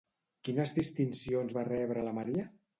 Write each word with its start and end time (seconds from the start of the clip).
Quines 0.47 0.73
distincions 0.77 1.55
va 1.61 1.69
rebre 1.71 2.09
la 2.11 2.19
Maria? 2.21 2.51